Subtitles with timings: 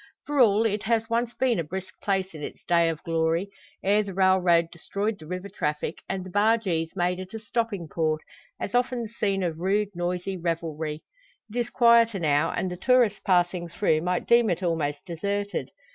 [0.25, 3.51] For all, it has once been a brisk place in its days of glory;
[3.83, 8.21] ere the railroad destroyed the river traffic, and the bargees made it a stopping port,
[8.59, 11.03] as often the scene of rude, noisy revelry.
[11.53, 15.69] It is quieter now, and the tourist passing through might deem it almost deserted.